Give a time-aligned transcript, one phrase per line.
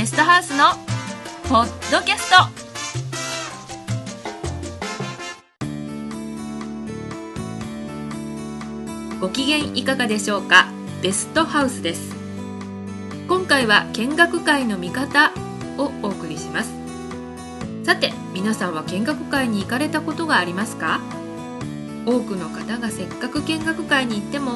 [0.00, 0.64] ゲストハウスの
[1.46, 2.36] ポッドキャスト。
[9.20, 10.68] ご機嫌いかがでしょうか？
[11.02, 12.16] ベストハウスです。
[13.28, 15.32] 今回は見学会の見方
[15.76, 16.72] をお送りします。
[17.84, 21.02] さて皆さんは見学会に行かれたことがありますか？
[22.06, 24.52] 多くの方がせっかく見学会に行っても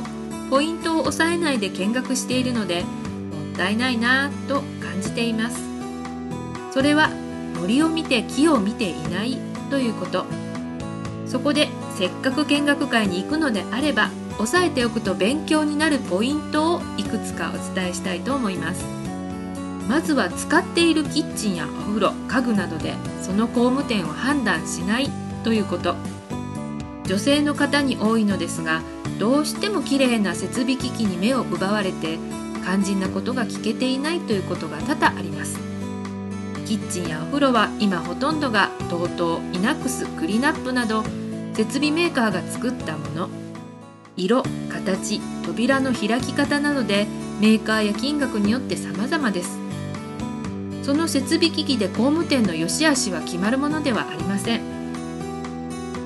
[0.49, 2.87] ポイントを押さえないで見学しているので
[3.55, 5.63] ったいないなぁと感じています。
[6.73, 7.09] それは
[7.61, 9.39] 森を見て木を見ていない
[9.71, 10.27] ということ。
[11.27, 18.85] そこでせっかく見学会に行くのであれば押さえておくと勉強になるポイントをいくつかお伝えしたいと思います。
[19.89, 25.11] まずは使っているキッチンやお風呂家具などでその工務店を判断しない
[25.45, 25.95] ということ。
[27.05, 28.81] 女性の方に多いのですが
[29.19, 32.19] どうしても綺麗な設備機器に目を奪われて
[32.65, 35.59] 肝心なことが聞けていないということが多々あります。
[36.67, 41.05] キッチンやお風呂は今ほとんどが TOTO イナックスクリナップなど
[41.55, 43.29] 設備メーカーが作ったもの。
[44.17, 47.07] 色形扉の開き方などで
[47.41, 49.59] メーカーや金額によって様々です。
[50.83, 54.61] その設備機器で工務店の良し悪しは決まるものではありません。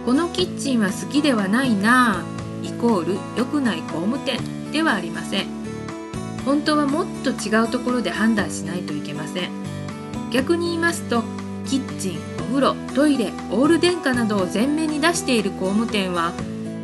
[0.04, 4.40] このキッチンは好きではないなぁイコール良くない工務店
[4.72, 5.57] ではありません。
[6.48, 9.50] 本当はもっと違うところで判断しないといけません。
[10.32, 11.22] 逆に言いますと
[11.66, 16.32] キッチンお風呂トイレオール電化などを前面に出している工務店は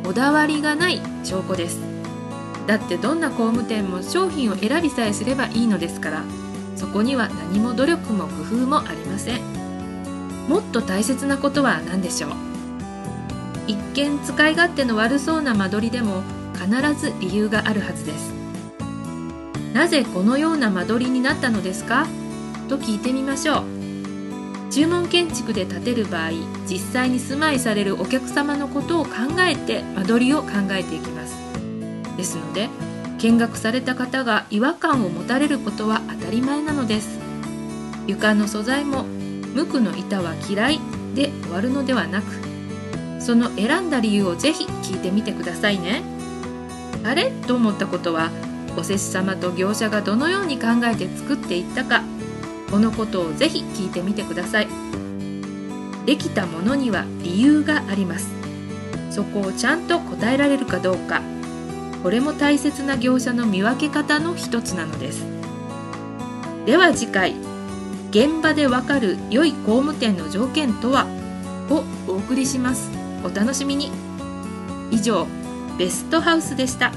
[0.05, 1.81] こだわりがない証拠です。
[2.67, 6.25] だってどんな工務店も商品を選びさえすればいいのですから
[6.77, 9.41] そこには何も努力も工夫もありません。
[10.47, 12.33] もっと大切なことは何でしょう？
[13.67, 16.69] 一見使い勝手の悪そうな間取りでも必
[17.01, 18.44] ず理由があるはずです。
[19.75, 22.07] なぜこのような間取りになったのですか？
[22.69, 23.65] と聞いてみましょう。
[24.71, 26.31] 注文建築で建てる場合
[26.67, 31.35] 実際に住まいされるお客様のことを考えて間取りを考えていきます。
[32.17, 32.69] ですので
[33.19, 37.19] 見学された方が違和感を持たれることは当たり前なのです。
[38.07, 40.81] 床の素材も無垢の板は嫌い
[41.17, 42.27] で終わるのではなく
[43.21, 46.03] その選んだ理由をぜひ聞いてみてくださいね。
[47.03, 47.33] あれ？
[47.47, 48.31] と思ったことは
[48.77, 52.03] お施主様と業者がどのように考えて作っていったか
[52.71, 54.69] このことをぜひ聞いてみてください。
[56.07, 58.29] できたものには理由があります。
[59.11, 61.23] そこをちゃんと答えられるかどうか
[62.03, 65.25] これも大切な業者の見分け方の一つなのです。
[66.67, 67.35] では次回
[68.11, 71.07] 現場でわかる良い工務店の条件とは
[71.71, 72.91] をお送りします。
[73.25, 73.91] お楽しみに。
[74.91, 75.27] 以上
[75.79, 76.93] ベストハウスでした。